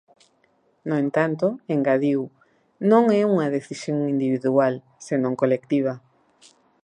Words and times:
No 0.89 0.95
entanto, 1.03 1.45
engadiu, 1.75 2.21
"non 2.91 3.03
é 3.19 3.21
unha 3.33 3.51
decisión 3.57 3.97
individual, 4.13 4.73
senón 5.07 5.33
colectiva". 5.41 5.93